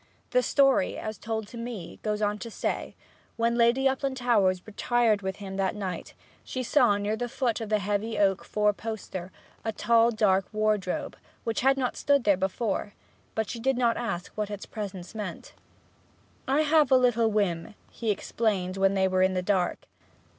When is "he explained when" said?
17.91-18.95